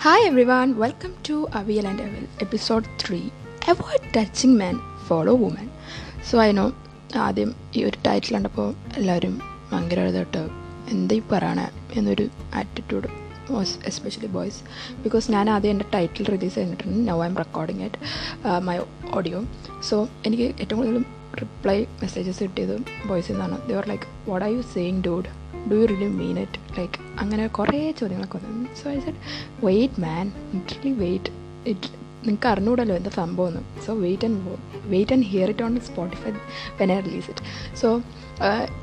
Hi 0.00 0.18
everyone, 0.26 0.70
welcome 0.76 1.14
to 1.22 1.34
Avial 1.50 1.84
and 1.84 2.00
Evil, 2.00 2.26
episode 2.40 2.86
3. 2.98 3.18
Avoid 3.68 4.02
touching 4.14 4.56
man 4.60 4.76
follow 5.06 5.32
woman 5.42 5.66
so 6.28 6.36
I 6.42 6.48
know 6.52 6.64
ആദ്യം 7.24 7.50
ഈ 7.76 7.82
ഒരു 7.84 7.98
title 8.06 8.34
കണ്ടപ്പോൾ 8.34 8.68
എല്ലാവരും 8.98 9.34
ഭയങ്കര 9.70 10.04
എഴുതട്ടോ 10.04 10.42
എന്താ 10.92 11.16
ഈ 11.16 11.22
പറയണേ 11.32 11.66
എന്നൊരു 11.96 12.26
attitude 12.60 13.10
was 13.50 13.74
especially 13.90 14.30
boys 14.36 14.60
because 15.04 15.28
ഞാൻ 15.36 15.50
ആദ്യം 15.50 15.74
എന്റെ 15.76 15.88
ടൈറ്റിൽ 15.94 16.26
റിലീസ് 16.34 16.56
ചെയ്തിട്ടുണ്ട് 16.60 16.96
now 17.10 17.18
I'm 17.30 17.36
recording 17.42 17.84
it 17.88 18.00
my 18.68 18.76
audio 19.20 19.40
so 19.90 19.98
എനിക്ക് 20.28 20.48
ഏറ്റവും 20.62 20.80
കൂടുതൽ 20.82 21.04
റിപ്ലൈ 21.42 21.78
മെസ്സേജസ് 22.02 22.42
കിട്ടിയത് 22.46 22.76
ബോയ്സിൽ 23.10 23.34
നിന്നാണ് 23.34 23.58
there 23.70 23.88
like 23.92 24.08
what 24.30 24.44
are 24.48 24.52
you 24.56 24.64
saying 24.74 25.02
dude 25.02 25.28
do 25.68 25.76
you 25.80 25.86
really 25.86 26.08
mean 26.14 26.36
it 26.38 26.60
like 26.78 26.98
അങ്ങനെ 27.18 27.46
കുറേ 27.56 27.80
ചോദ്യങ്ങളൊക്കെ 28.00 28.38
വന്നു. 28.38 28.68
So 28.80 28.86
I 28.90 28.98
said 28.98 29.20
wait 29.64 30.00
man 30.00 30.26
literally 30.54 30.92
wait 31.02 31.32
it 31.66 31.88
നിങ്ങൾക്ക് 32.22 32.48
അറിഞ്ഞൂടല്ലോ 32.48 32.94
എന്താ 32.96 33.10
സംഭവം 33.18 33.48
എന്ന് 33.50 33.82
so 33.86 33.92
wait 34.00 34.26
and 34.26 34.56
wait 34.86 35.12
and 35.12 35.26
hear 35.26 35.50
it 35.50 35.62
on 35.62 35.80
Spotify 35.86 36.32
when 36.80 36.92
I 36.92 37.00
release 37.00 37.30
it 37.30 37.44
so 37.82 37.90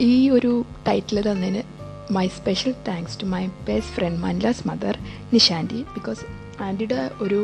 ഈ 0.07 0.29
ഒരു 0.29 0.51
ടൈറ്റിൽ 0.87 1.21
തന്നതിന് 1.21 1.63
my 2.11 2.27
special 2.35 2.73
thanks 2.87 3.17
to 3.19 3.27
my 3.27 3.43
best 3.65 3.93
friend 3.93 4.19
Manlas 4.19 4.67
mother 4.67 4.95
Nishanti 5.33 5.79
because 5.95 6.23
ആന്റിയുടെ 6.65 6.99
ഒരു 7.25 7.39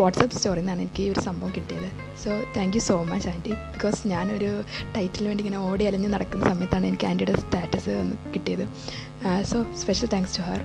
വാട്സപ്പ് 0.00 0.36
സ്റ്റോറിൽ 0.36 0.60
നിന്നാണ് 0.60 0.80
എനിക്ക് 0.84 1.02
ഈ 1.04 1.08
ഒരു 1.12 1.22
സംഭവം 1.26 1.52
കിട്ടിയത്. 1.56 1.88
So 2.22 2.30
thank 2.56 2.76
you 2.76 2.82
so 2.88 2.96
much 3.10 3.28
aunty. 3.32 3.52
Because 3.74 4.00
ഞാനൊരു 4.12 4.50
ടൈറ്റിൽ 4.96 5.24
വേണ്ടി 5.28 5.42
ഇങ്ങനെ 5.44 5.60
ഓടി 5.68 5.84
അലഞ്ഞ് 5.90 6.10
നടക്കുന്ന 6.14 6.44
സമയത്താണ് 6.52 6.86
എനിക്ക് 6.90 7.06
ആന്റിയുടെ 7.10 7.34
സ്റ്റാറ്റസ് 7.42 7.94
കിട്ടിയത്. 8.34 8.64
So 9.50 9.58
special 9.82 10.10
thanks 10.14 10.36
to 10.38 10.44
her 10.48 10.60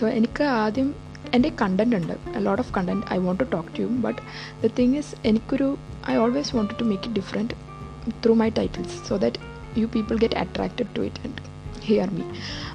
so 0.00 0.06
എനിക്ക് 0.20 0.44
ആദ്യം 0.62 0.88
എന്റെ 1.36 1.50
കണ്ടന്റ് 1.60 1.96
ഉണ്ട്. 1.96 2.14
Lot 2.46 2.62
of 2.62 2.72
content 2.76 3.06
I 3.14 3.18
want 3.26 3.40
to 3.44 3.48
talk 3.54 3.70
to 3.76 3.82
you 3.82 3.88
but 4.06 4.20
the 4.64 4.70
thing 4.78 4.96
is 5.02 5.14
എനിക്കൊരു 5.24 5.68
I 6.10 6.16
always 6.16 6.56
want 6.56 6.74
to 6.80 6.84
make 6.84 7.04
it 7.08 7.18
different 7.20 7.54
through 8.24 8.34
my 8.42 8.48
titles 8.58 8.96
so 9.08 9.16
that 9.16 9.80
you 9.80 9.86
people 9.86 10.16
get 10.16 10.34
attracted 10.34 10.88
to 10.96 11.00
it 11.00 11.20
and 11.26 11.42
hear 11.86 12.10
me 12.10 12.24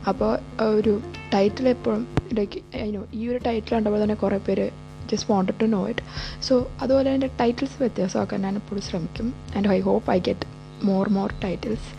അപ്പോൾ 0.08 0.31
ഒരു 0.63 0.94
title 1.32 1.68
എപ്പോഴും 1.70 2.02
like 2.34 2.60
അതിനോ 2.76 3.02
ഈ 3.14 3.30
ഒരു 3.30 3.40
title 3.46 3.72
കണ്ടപ്പോൾ 3.74 4.02
തന്നെ 4.04 4.16
കുറേ 4.16 4.40
പേര് 4.40 4.66
just 5.10 5.28
wanted 5.32 5.60
to 5.60 5.68
know 5.68 5.82
it 5.88 6.04
so 6.44 6.54
അതുപോലെ 6.82 7.10
എന്റെ 7.14 7.30
ടൈറ്റിൽസ് 7.40 7.78
വ്യത്യാസമാക്കാൻ 7.80 8.42
ഞാൻ 8.42 8.56
എപ്പോഴും 8.58 8.82
ശ്രമിക്കും. 8.82 9.28
And 9.56 9.70
I 9.70 9.80
hope 9.82 10.09
I 10.12 10.20
get 10.20 10.48
more 10.84 11.09
more 11.09 11.30
titles 11.44 11.90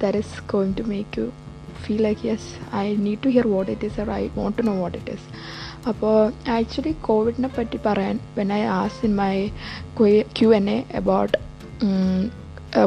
that 0.00 0.18
is 0.18 0.42
going 0.52 0.74
to 0.78 0.86
make 0.88 1.20
you 1.20 1.26
feel 1.82 2.02
like 2.02 2.24
yes 2.26 2.48
I 2.76 2.84
need 3.04 3.20
to 3.22 3.30
hear 3.30 3.48
what 3.48 3.70
it 3.70 3.86
is 3.86 4.00
or 4.00 4.10
I 4.12 4.22
want 4.36 4.58
to 4.58 4.62
know 4.62 4.76
what 4.80 4.96
it 4.98 5.10
is 5.10 5.26
അപ്പോൾ 5.88 6.16
actually 6.52 6.94
കോവിഡിനെ 7.02 7.50
പറ്റി 7.56 7.78
പറയാൻ 7.84 8.16
when 8.36 8.52
I 8.52 8.62
ask 8.76 8.98
in 9.06 9.14
my 9.16 9.34
Q 10.34 10.48
and 10.54 10.68
A 10.70 10.78
about 10.96 11.36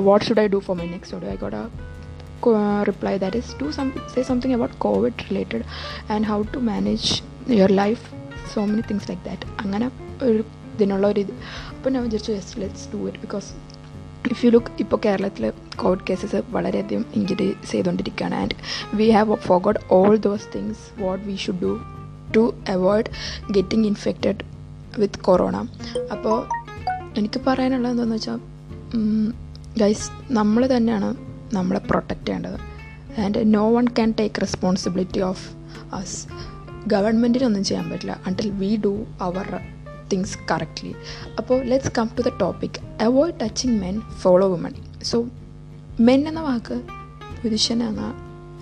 what 0.02 0.26
should 0.26 0.40
I 0.40 0.48
do 0.48 0.60
for 0.60 0.76
my 0.76 0.88
next 0.88 1.16
audio 1.18 1.32
I 1.32 1.38
got 1.38 1.62
reply 2.48 3.18
that 3.18 3.36
is 3.36 3.54
do 3.54 3.72
some 3.72 3.94
say 4.08 4.24
something 4.24 4.54
about 4.54 4.80
covid 4.80 5.30
related 5.30 5.66
and 6.10 6.26
how 6.26 6.44
to 6.44 6.60
manage 6.60 7.24
your 7.48 7.68
life. 7.68 8.12
So 8.54 8.68
many 8.68 8.82
things 8.82 9.10
like 9.10 9.24
that. 9.24 9.46
അങ്ങനെ 9.60 9.92
ഒരു 10.24 10.44
ഇതിനുള്ള 10.74 11.08
ഒരു 11.08 11.20
ഇത്. 11.20 11.34
അപ്പോൾ 11.70 11.90
ഞാൻ 11.90 12.04
വിചാരിച്ചു 12.04 12.32
just 12.32 12.62
let's 12.62 12.90
do 12.94 13.08
it 13.08 13.20
because 13.20 13.54
if 14.32 14.46
you 14.46 14.50
look 14.50 14.68
ഇപ്പോൾ 14.80 14.98
കേരളത്തിൽ 15.06 15.52
കോവിഡ് 15.76 16.00
കേസസ് 16.10 16.44
വളരെയധികം 16.50 17.06
ഇൻക്രീസ് 17.16 17.72
ചെയ്തുകൊണ്ടിരിക്കുകയാണ് 17.72 18.36
and 18.36 18.56
we 18.94 19.10
have 19.10 19.36
forgot 19.36 19.80
all 19.92 20.18
those 20.18 20.48
things 20.56 21.02
what 21.02 21.26
we 21.26 21.36
should 21.36 21.62
do 21.62 21.80
to 22.38 22.54
avoid 22.70 23.06
getting 23.52 23.88
infected 23.88 24.44
with 25.00 25.20
corona 25.20 25.58
അപ്പോൾ 26.12 26.48
എനിക്ക് 27.18 27.42
പറയാനുള്ളത് 27.48 27.92
എന്താണെന്ന് 27.92 28.16
വെച്ചാൽ 28.16 28.40
ഗൈസ് 29.78 30.34
നമ്മൾ 30.34 30.68
തന്നെയാണ് 30.68 31.31
നമ്മളെ 31.54 31.80
പ്രൊട്ടക്റ്റ് 31.80 32.26
ചെയ്യേണ്ടത്. 32.26 32.58
And 33.20 33.54
no 33.54 33.74
one 33.76 33.88
can 33.88 34.14
take 34.20 34.42
responsibility 34.42 35.20
of 35.20 35.50
us 35.94 36.28
ഗവൺമെന്റിനൊന്നും 36.88 37.64
ചെയ്യാൻ 37.64 37.90
പറ്റില്ല. 37.90 38.20
Until 38.26 38.52
we 38.52 38.76
do 38.86 39.06
our 39.22 39.60
things 40.14 40.38
correctly 40.52 40.96
അപ്പോൾ 41.38 41.64
let's 41.64 41.92
come 41.98 42.10
to 42.18 42.22
the 42.22 42.32
topic 42.42 43.04
avoid 43.04 43.40
touching 43.44 43.82
men 43.82 44.00
follow 44.02 44.48
woman 44.48 44.74
so 45.04 45.26
men 46.00 46.28
എന്ന 46.28 46.42
വാക്ക് 46.42 46.82
പുരുഷൻ 47.44 47.84
എന്ന 47.84 48.14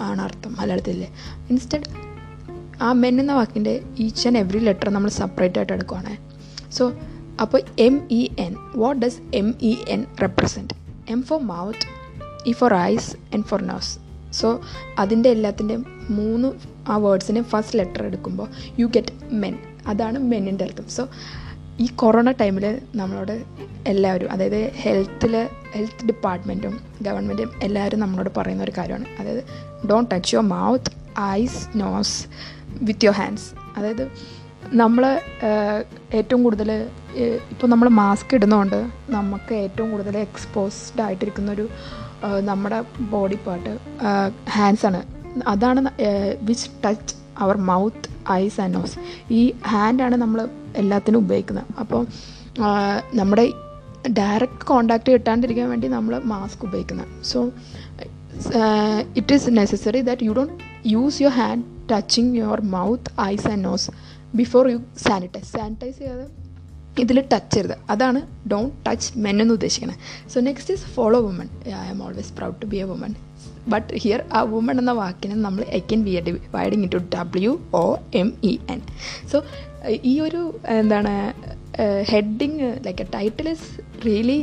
ആണ് 0.01 0.21
അർത്ഥം. 0.21 0.56
മലയാളത്തിലെ 0.59 1.07
ഇൻസ്റ്റഡ് 1.50 2.09
ആ 2.81 2.94
മെൻ 2.94 3.19
എന്ന 3.19 3.33
വാക്കിന്റെ 3.33 3.81
ഈച്ച് 3.97 4.27
ആൻഡ് 4.27 4.38
എവറി 4.38 4.59
ലെറ്റർ 4.59 4.89
നമ്മൾ 4.89 5.09
സെപ്പറേറ്റ് 5.09 5.59
ആയിട്ട് 5.59 5.73
എടുക്കുവാണ്. 5.73 6.17
സോ 6.71 6.94
അപ്പോൾ 7.41 7.61
M 7.79 8.07
E 8.11 8.29
N 8.39 8.56
what 8.75 9.06
does 9.06 9.35
M 9.35 9.56
E 9.61 9.75
N 9.88 10.06
represent 10.21 10.73
M 11.09 11.23
for 11.23 11.39
mouth 11.41 11.98
E 12.47 12.51
for 12.51 12.73
eyes 12.73 13.16
and 13.33 13.44
for 13.44 13.61
nose 13.61 14.00
so 14.31 14.61
അതിന്റെ 15.00 15.29
എല്ലാത്തിന്റെയും 15.29 15.85
മൂന്ന് 16.09 16.47
ആ 16.91 16.97
വേർഡ്സിന്റെ 16.97 17.41
ഫസ്റ്റ് 17.41 17.79
ലെറ്റർ 17.79 18.03
എടുക്കുമ്പോൾ 18.03 18.47
യു 18.79 18.85
ഗെറ്റ് 18.85 19.33
മെൻ 19.33 19.57
അതാണ് 19.88 20.19
മെന്നിന്റെ 20.19 20.63
അർത്ഥം. 20.63 20.89
സോ 20.89 21.09
ഈ 21.79 21.88
കൊറോണ 21.95 22.31
ടൈമിൽ 22.31 22.81
നമ്മളോട് 22.95 23.44
എല്ലാവരും 23.88 24.31
അതായത് 24.31 24.72
ഹെൽത്തിൽ 24.75 25.47
ഹെൽത്ത് 25.73 26.05
ഡിപ്പാർട്ട്മെന്റും 26.05 26.79
ഗവൺമെന്റും 27.01 27.51
എല്ലാവരും 27.63 28.00
നമ്മളോട് 28.00 28.29
പറയുന്ന 28.38 28.63
ഒരു 28.63 28.73
കാര്യമാണ്. 28.77 29.06
അതായത് 29.19 29.44
don't 29.89 30.16
touch 30.16 30.35
your 30.35 30.45
mouth 30.47 30.91
eyes 31.19 31.61
nose 31.75 32.27
with 32.81 33.06
your 33.06 33.16
hands 33.16 33.50
അതായത് 33.77 34.11
നമ്മൾ 34.73 35.19
ഏറ്റവും 36.13 36.44
കൂടുതൽ 36.44 36.88
ഇപ്പോൾ 37.50 37.67
നമ്മൾ 37.67 37.89
മാസ്ക് 37.89 38.35
ഇടുന്നതുകൊണ്ട് 38.35 38.89
നമുക്ക് 39.09 39.53
ഏറ്റവും 39.56 39.91
കൂടുതൽ 39.91 40.17
എക്സ്പോസ്ഡ് 40.17 41.01
ആയിട്ടിരിക്കുന്നൊരു 41.01 41.69
നമ്മുടെ 42.50 42.80
ബോഡി 43.13 43.38
പാർട്ട് 43.46 43.72
ഹാൻഡ്സ് 44.57 44.85
ആണ്. 44.90 45.02
അതാണ് 45.53 45.81
which 46.50 46.69
touch 46.84 47.16
our 47.44 47.57
mouth 47.72 48.09
eyes 48.41 48.59
and 48.62 48.74
nose 48.78 48.96
ഈ 49.40 49.41
ഹാൻഡാണ് 49.72 50.16
നമ്മൾ 50.24 50.40
എല്ലാത്തിനും 50.81 51.19
ഉപയോഗിക്കുന്നത്. 51.25 51.68
അപ്പോൾ 51.81 52.02
നമ്മുടെ 53.19 53.46
ഡയറക്റ്റ് 54.19 54.66
കോണ്ടാക്റ്റ് 54.72 55.13
കിട്ടാണ്ടിരിക്കാൻ 55.16 55.68
വേണ്ടി 55.74 55.88
നമ്മൾ 55.96 56.13
മാസ്ക് 56.34 56.62
ഉപയോഗിക്കുന്നത്. 56.68 57.09
So 57.31 57.40
it 59.19 59.34
is 59.38 59.50
necessary 59.59 60.01
that 60.09 60.25
you 60.28 60.34
don't 60.40 60.53
use 60.94 61.18
your 61.24 61.34
hand 61.40 61.66
touching 61.91 62.34
your 62.41 62.62
mouth 62.75 63.12
eyes 63.31 63.47
and 63.53 63.63
nose 63.69 63.90
before 64.41 64.63
you 64.74 64.80
sanitize 65.07 65.51
sanitize 65.57 65.97
ചെയ്യാതെ 66.01 66.28
ഇതിൽ 67.01 67.19
ടച്ച് 67.33 67.55
ചെയ്ത് 67.55 67.75
അതാണ് 67.89 68.19
ഡോണ്ട് 68.51 68.75
ടച്ച് 68.87 69.09
മെൻ 69.19 69.41
എന്ന് 69.41 69.53
ഉദ്ദേശിക്കുന്നത് 69.53 69.99
so 70.33 70.39
next 70.39 70.73
is 70.73 70.85
follow 70.95 71.19
woman 71.21 71.49
I 71.67 71.89
am 71.89 72.01
always 72.03 72.31
proud 72.37 72.57
to 72.61 72.65
be 72.65 72.77
a 72.77 72.83
woman 72.83 73.13
but 73.67 73.89
here 73.95 74.21
ആ 74.33 74.41
woman 74.53 74.77
എന്ന 74.79 74.91
വാക്കിനെ 74.91 75.35
നമ്മൾ 75.41 75.63
can 75.71 75.99
be 76.03 76.11
a 76.11 76.21
dividing 76.21 76.83
into 76.89 77.01
W 77.15 77.51
O 77.73 77.83
M 78.15 78.33
E 78.43 78.53
N 78.69 78.81
so 79.31 79.39
ഈ 80.03 80.19
ഒരു 80.19 80.41
എന്താണ് 80.77 81.13
heading 82.09 82.69
like 82.85 83.01
a 83.01 83.09
title 83.15 83.49
is 83.49 83.67
really 84.05 84.39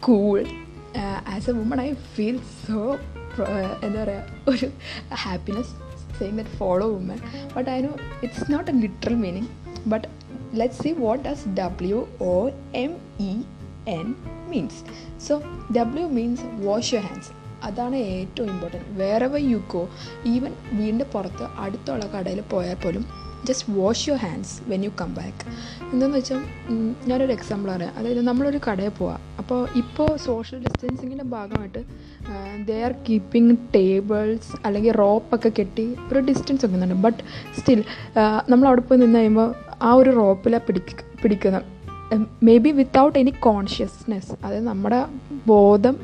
cool 0.00 0.38
as 1.34 1.48
a 1.50 1.52
woman 1.52 1.80
I 1.80 1.90
feel 2.14 2.38
so 2.66 2.78
എന്താ 3.84 3.98
പറയുക 4.02 4.24
ഒരു 4.48 4.68
happiness 5.24 5.72
saying 6.18 6.38
that 6.38 6.56
follow 6.56 6.86
woman 6.94 7.18
but 7.56 7.68
I 7.70 7.80
know 7.80 7.92
it's 8.22 8.46
not 8.52 8.70
a 8.70 8.76
literal 8.80 9.16
meaning 9.16 9.50
but 9.86 10.06
let's 10.58 10.78
see 10.82 10.92
what 11.04 11.22
does 11.22 11.42
w 11.56 11.98
o 12.20 12.50
m 12.74 12.92
e 13.28 13.32
n 13.86 14.08
means. 14.50 14.76
So 15.18 15.42
w 15.72 16.08
means 16.18 16.40
wash 16.68 16.90
your 16.94 17.04
hands. 17.08 17.28
അതാണ് 17.68 17.96
ഏറ്റവും 18.12 18.46
important 18.52 18.86
വേറെ 19.00 19.26
why 19.32 19.40
you 19.52 19.58
go 19.72 19.80
even 20.34 20.52
വീടിന്റെ 20.76 21.06
പുറത്ത് 21.14 21.46
അടുത്തുള്ള 21.62 22.04
കടയിൽ 22.14 22.40
പോയാൽ 22.52 22.78
പോലും 22.84 23.04
just 23.48 23.72
wash 23.78 24.04
your 24.08 24.20
hands 24.24 24.54
when 24.70 24.80
you 24.86 24.90
come 25.00 25.10
back 25.18 25.42
എന്താണെന്ന് 25.90 26.18
വെച്ചാൽ 26.18 26.40
ഞാനൊരു 27.10 27.32
എക്സാമ്പിൾ 27.36 27.68
പറയാം. 27.74 27.92
അതായത് 27.98 28.22
നമ്മളൊരു 28.28 28.60
കടയിൽ 28.68 28.92
പോവാം. 28.98 29.20
അപ്പോൾ 29.40 29.60
ഇപ്പോൾ 29.82 30.10
സോഷ്യൽ 30.28 30.58
ഡിസ്റ്റൻസിങ്ങിന്റെ 30.66 31.26
ഭാഗമായിട്ട് 31.36 31.82
ദേ 32.68 32.76
ആർ 32.88 32.94
കീപ്പിംഗ് 33.08 33.56
ടേബിൾസ് 33.76 34.52
അല്ലെങ്കിൽ 34.64 34.94
റോപ്പൊക്കെ 35.04 35.52
കെട്ടി 35.58 35.86
ഒരു 36.12 36.22
ഡിസ്റ്റൻസ് 36.30 36.62
വെക്കുന്നുണ്ട്. 36.64 36.98
ബട്ട് 37.06 37.20
സ്റ്റിൽ 37.58 37.82
നമ്മൾ 38.52 38.66
അവിടെ 38.70 38.84
പോയി 38.90 39.00
നിന്ന് 39.04 39.18
കഴിയുമ്പോൾ 39.18 39.50
ആ 39.82 39.94
ഒരു 39.94 40.10
റോപ്പിലാണ് 40.10 40.66
പിടിക്ക 40.66 41.00
പിടിക്കുന്ന 41.22 41.60
may 42.42 42.58
be 42.58 42.70
without 42.70 43.18
any 43.18 43.30
consciousness 43.30 44.32
അതായത് 44.44 44.66
നമ്മുടെ 44.66 45.04
ബോധം 45.46 45.96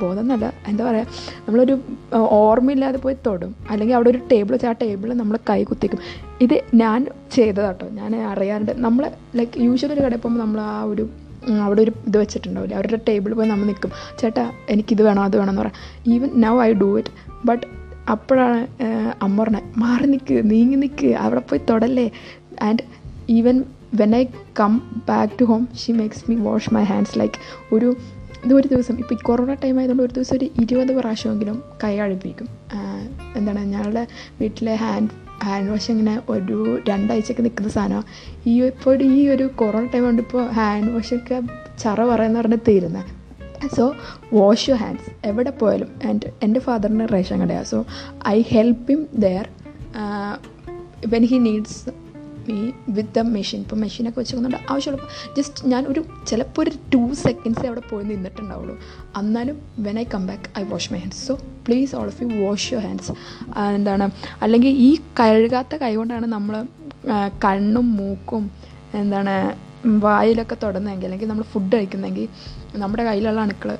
ബോധം 0.00 0.20
എന്നല്ല 0.20 0.52
എന്താ 0.68 0.82
പറയുക 0.90 1.06
നമ്മളൊരു 1.46 1.74
ഓർമ്മയില്ലാതെ 2.16 2.98
പോയി 2.98 3.16
തൊടും. 3.26 3.56
അല്ലെങ്കിൽ 3.70 3.94
അവിടെ 3.94 4.10
ഒരു 4.10 4.20
ടേബിൾ 4.32 4.52
വെച്ചാൽ 4.52 4.68
ആ 4.68 4.74
ടേബിളിൽ 4.82 5.14
നമ്മൾ 5.14 5.38
കൈ 5.50 5.64
കുത്തിക്കും. 5.64 6.00
ഇത് 6.40 6.62
ഞാൻ 6.74 7.06
ചെയ്തതാട്ടോ. 7.32 7.88
ഞാൻ 7.88 8.16
അറിയാറുണ്ട്. 8.16 8.72
നമ്മൾ 8.86 9.10
ലൈക്ക് 9.36 9.60
യൂഷ്വലി 9.60 9.92
ഒരു 9.92 10.00
കടയിൽ 10.00 10.20
പോകുമ്പോൾ 10.20 10.44
നമ്മൾ 10.44 10.60
ആ 10.60 10.82
ഒരു 10.82 11.08
അവിടെ 11.62 11.80
ഒരു 11.82 11.92
ഇത് 12.06 12.18
വെച്ചിട്ടുണ്ടാവില്ല? 12.18 12.74
അവരുടെ 12.74 13.00
ടേബിളിൽ 13.08 13.36
പോയി 13.36 13.48
നമ്മൾ 13.48 13.64
നിൽക്കും. 13.64 13.92
ചേട്ടാ 14.20 14.50
എനിക്കിത് 14.70 15.02
വേണം 15.02 15.22
അത് 15.22 15.36
വേണം 15.36 15.50
എന്ന് 15.50 15.62
പറയാം. 15.62 15.78
Even 16.14 16.30
now 16.40 16.62
I 16.62 16.72
do 16.72 16.98
it 16.98 17.12
but 17.46 17.66
അപ്പോഴാണ് 18.10 18.60
അമ്മ 19.22 19.42
പറഞ്ഞത് 19.42 19.78
മാറി 19.78 20.06
നിൽക്ക് 20.06 20.50
നീങ്ങി 20.50 20.74
നിൽക്ക് 20.74 21.06
അവിടെ 21.06 21.40
പോയി 21.40 21.60
തൊടല്ലേ? 21.70 22.10
And 22.62 23.01
even 23.28 23.64
when 23.94 24.16
I 24.16 24.24
come 24.60 24.82
back 25.08 25.32
to 25.40 25.44
home 25.44 25.68
she 25.84 25.92
makes 25.92 26.30
me 26.30 26.36
wash 26.36 26.74
my 26.74 26.82
hands 26.82 27.18
like 27.18 27.34
ഒരു 27.74 27.96
ഇത് 28.44 28.54
ഒരു 28.54 28.68
ദിവസം 28.68 28.98
ഇപ്പോൾ 28.98 29.14
ഈ 29.14 29.18
കൊറോണ 29.22 29.54
ടൈം 29.54 29.78
ആയതുകൊണ്ട് 29.78 30.02
ഒരു 30.02 30.12
ദിവസം 30.12 30.36
ഒരു 30.36 30.44
ഇരുപത് 30.60 30.96
പ്രാവശ്യമെങ്കിലും 30.96 31.62
കൈ 31.84 31.98
അഴിപ്പിക്കും. 31.98 32.48
എന്താണ് 33.36 33.64
ഞങ്ങളുടെ 33.64 34.06
വീട്ടിലെ 34.40 34.74
ഹാൻഡ് 34.74 35.08
ഹാൻഡ് 35.44 35.70
വാഷ് 35.70 35.90
ഇങ്ങനെ 35.90 36.22
ഒരു 36.28 36.78
രണ്ടാഴ്ചയൊക്കെ 36.88 37.42
നിൽക്കുന്ന 37.42 37.68
സാധനമാണ് 37.68 38.04
ഈ 38.48 38.62
ഇപ്പോൾ 38.62 39.02
ഈ 39.02 39.28
ഒരു 39.28 39.50
കൊറോണ 39.56 39.86
ടൈം 39.86 40.02
കൊണ്ട് 40.02 40.22
ഇപ്പോൾ 40.22 40.50
ഹാൻഡ് 40.50 40.92
വാഷൊക്കെ 40.92 41.42
ചറ 41.78 42.04
പറയുന്ന 42.04 42.40
പറഞ്ഞ് 42.40 42.56
തീരുന്നത് 42.68 43.22
സോ 43.76 43.94
വാഷ് 44.32 44.70
യു 44.70 44.74
ഹാൻഡ്സ് 44.74 45.26
എവിടെ 45.26 45.50
പോയാലും. 45.50 45.88
ആൻഡ് 46.08 46.30
എന്റെ 46.42 46.60
ഫാദറിന് 46.60 47.08
റേഷൻ 47.12 47.40
കടയാണ് 47.40 47.64
so 47.64 47.86
I 48.28 48.42
help 48.48 48.92
him 48.92 49.06
there 49.14 49.48
when 51.06 51.24
he 51.24 51.38
needs 51.38 52.01
me 52.48 52.56
with 52.96 53.14
the 53.16 53.22
machine 53.36 53.60
ഇപ്പോൾ 53.64 53.78
മെഷീനൊക്കെ 53.84 54.20
വെച്ചുകൊണ്ട് 54.20 54.58
ആവശ്യമുള്ള 54.72 55.08
ജസ്റ്റ് 55.38 55.68
ഞാൻ 55.72 55.82
ഒരു 55.92 56.00
ചിലപ്പോൾ 56.30 56.62
ഒരു 56.64 56.72
ടു 56.94 57.02
സെക്കൻഡ്സ് 57.24 57.64
അവിടെ 57.70 57.82
പോയി 57.90 58.04
നിന്നിട്ടുണ്ടാവുള്ളൂ. 58.10 58.74
എന്നാലും 59.20 59.56
when 59.86 59.98
I 60.02 60.06
come 60.14 60.24
back 60.30 60.48
I 60.60 60.62
wash 60.72 60.92
my 60.92 61.00
hands 61.04 61.22
so 61.28 61.34
please 61.66 61.92
all 61.96 62.06
of 62.12 62.22
you 62.22 62.28
wash 62.44 62.68
your 62.74 62.84
hands 62.88 63.12
എന്താണ്? 63.78 64.06
അല്ലെങ്കിൽ 64.44 64.72
ഈ 64.86 64.90
കഴുകാത്ത 65.20 65.76
കൈ 65.84 65.92
കൊണ്ടാണ് 66.00 66.28
നമ്മൾ 66.36 66.56
കണ്ണും 67.46 67.86
മൂക്കും 68.00 68.42
എന്താണ് 69.02 69.34
വായിലൊക്കെ 70.06 70.56
തൊടുന്നതെങ്കിൽ 70.64 71.06
അല്ലെങ്കിൽ 71.06 71.28
നമ്മൾ 71.28 71.44
ഫുഡ് 71.52 71.72
കഴിക്കുന്നെങ്കിൽ 71.76 72.26
നമ്മുടെ 72.82 73.04
കയ്യിലുള്ള 73.08 73.40
അണുക്കൾ 73.46 73.70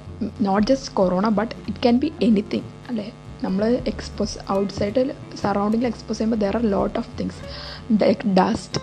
not 0.47 0.67
just 0.71 0.93
corona 1.01 1.29
but 1.39 1.53
it 1.69 1.81
can 1.83 1.97
be 2.05 2.09
anything 2.23 2.71
അല്ലേ? 2.91 3.07
നമ്മൾ 3.43 3.63
എക്സ്പോസ് 3.87 4.39
ഔട്ട് 4.51 4.73
സൈഡിൽ 4.73 5.09
സറൗണ്ടിങ്ങിൽ 5.43 5.89
എക്സ്പോസ് 5.89 6.19
ചെയ്യുമ്പോൾ 6.19 6.41
there 6.43 6.57
are 6.57 6.65
lot 6.73 6.97
of 6.99 7.11
things 7.19 7.41
dust 8.37 8.81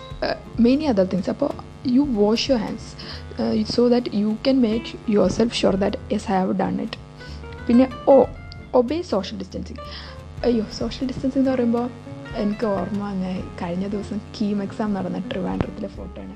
many 0.60 0.86
other 0.86 1.06
things 1.06 1.30
അപ്പോൾ 1.30 1.50
you 1.90 2.02
wash 2.16 2.50
your 2.50 2.60
hands 2.60 2.90
so 3.74 3.88
that 3.88 4.10
you 4.18 4.36
can 4.44 4.60
make 4.62 4.86
yourself 5.30 5.54
sure 5.54 5.76
that 5.76 5.98
I 6.14 6.20
have 6.28 6.52
done 6.54 6.80
it 6.82 6.98
പിന്നെ 7.66 7.86
ഓ 8.08 8.16
obey 8.74 9.02
social 9.10 9.38
distancing 9.38 9.82
അയ്യോ 10.44 10.64
social 10.78 11.06
distancing 11.06 11.42
എന്ന് 11.42 11.52
പറയുമ്പോൾ 11.52 11.86
എനിക്ക് 12.38 12.66
ഓർമ്മ 12.72 13.02
അങ്ങനെ 13.06 13.32
കഴിഞ്ഞ 13.62 13.86
ദിവസം 13.88 14.18
കീം 14.36 14.62
എക്സാം 14.62 14.94
നടന്ന 14.94 15.18
ട്രിവാൻഡ്രത്തിലെ 15.30 15.88
ഫോട്ടോ 15.88 16.18
ആണ്. 16.20 16.34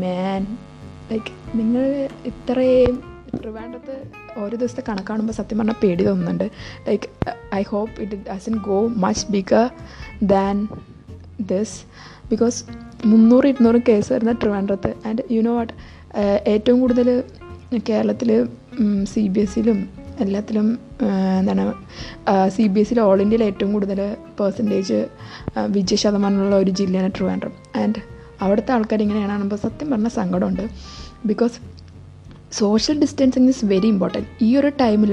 മാൻ 0.00 0.42
ലൈക്ക് 1.10 1.30
നിങ്ങൾ 1.54 1.86
ഇത്രയും 2.24 2.96
ട്രിവാൻഡ്രത്ത് 3.42 3.94
ഓരോ 4.36 4.56
ദിവസത്തെ 4.56 4.82
കണക്കാണുമ്പോൾ 4.88 5.32
സത്യം 5.32 5.58
പറഞ്ഞാൽ 5.58 5.78
പേടി 5.82 6.02
തോന്നുന്നുണ്ട്. 6.04 6.46
Like 6.88 7.08
I 7.54 7.62
hope 7.68 7.94
it 8.02 8.16
doesn't 8.30 8.56
go 8.68 8.78
much 9.04 9.24
bigger 9.32 9.66
than 10.22 10.68
this 11.40 11.76
because 12.30 12.58
മുന്നൂറ് 13.06 13.46
ഇരുന്നൂറ് 13.46 13.80
കേസ് 13.88 14.12
വരുന്ന 14.12 14.32
ട്രിവാൻഡ്രത്ത്. 14.32 14.94
ആൻഡ് 15.06 15.22
യു 15.30 15.42
നോ 15.42 15.54
വാട്ട് 15.56 15.72
ഏറ്റവും 16.46 16.80
കൂടുതൽ 16.80 17.08
കേരളത്തിൽ 17.88 18.30
സി 19.12 19.22
ബി 19.28 19.40
എസ് 19.40 19.54
സിയിലും 19.54 19.78
എല്ലാത്തിലും 20.20 20.66
എന്താണ് 21.38 21.62
സി 22.56 22.66
ബി 22.66 22.80
എസ് 22.80 22.88
സിയിൽ 22.88 23.00
ഓൾ 23.00 23.20
ഇന്ത്യയിൽ 23.22 23.44
ഏറ്റവും 23.44 23.72
കൂടുതൽ 23.72 24.16
പേഴ്സന്റേജ് 24.40 24.98
വിജയ 25.68 25.96
ശതമാനമുള്ള 25.96 26.56
ഒരു 26.56 26.70
ജില്ലയാണ് 26.70 27.10
ട്രിവാൻഡ്രം. 27.16 27.52
ആൻഡ് 27.82 28.00
അവിടുത്തെ 28.42 28.72
ആൾക്കാർ 28.72 29.02
ഇങ്ങനെയാണ് 29.02 29.56
സത്യം 29.56 29.90
പറഞ്ഞാൽ 29.90 30.12
സങ്കടമുണ്ട്. 30.20 30.64
Because 31.26 31.56
social 32.56 33.00
distancing 33.00 33.48
is 33.48 33.64
very 33.64 33.88
important 33.88 34.28
ഈ 34.42 34.56
ഒരു 34.56 34.68
ടൈമിൽ 34.80 35.12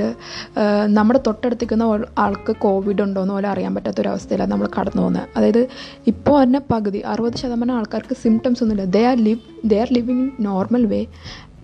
നമ്മുടെ 0.88 1.20
തൊട്ടടുത്തിരിക്കുന്ന 1.28 1.84
ആൾക്ക് 2.20 2.56
കോവിഡ് 2.56 3.02
ഉണ്ടോയെന്ന് 3.02 3.34
പോലും 3.34 3.48
അറിയാൻ 3.48 3.76
പറ്റാത്തൊരവസ്ഥയിലാണ് 3.76 4.52
നമ്മൾ 4.52 4.70
കടന്നു 4.80 5.02
പോകുന്നത് 5.02 5.28
അതായത് 5.38 5.62
ഇപ്പോൾ 6.08 6.44
തന്നെ 6.44 6.62
പകുതി 6.72 7.00
അറുപത് 7.06 7.38
ശതമാനം 7.38 7.76
ആൾക്കാർക്ക് 7.78 8.16
സിംറ്റംസ് 8.16 8.64
ഒന്നുമില്ല. 8.64 8.86
They 8.92 9.06
are 9.06 9.18
live 9.18 9.40
they 9.66 9.80
are 9.80 9.88
living 9.92 10.22
in 10.22 10.32
normal 10.40 10.86
way 10.86 11.02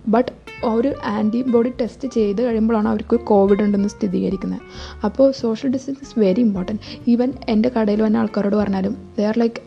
but 0.08 0.30
ഒരു 0.64 0.94
ആന്റിബോഡി 1.06 1.72
ടെസ്റ്റ് 1.80 2.08
ചെയ്ത് 2.08 2.42
കഴിയുമ്പോഴാണ് 2.42 2.88
അവർക്ക് 2.88 3.16
കോവിഡ് 3.24 3.62
ഉണ്ടെന്ന് 3.62 3.88
സ്ഥിരീകരിക്കുന്നത് 3.88 4.60
അപ്പോൾ 5.04 5.32
social 5.32 5.72
distance 5.72 6.00
is 6.02 6.18
very 6.18 6.40
important 6.40 6.82
even 7.08 7.32
എന്റെ 7.48 7.68
കടയിൽ 7.68 8.02
വന്ന 8.02 8.16
ആൾക്കാരോട് 8.16 8.56
പറഞ്ഞാലും 8.56 8.96
ദേ 9.18 9.24
ആർ 9.24 9.38
ലൈക്ക് 9.38 9.60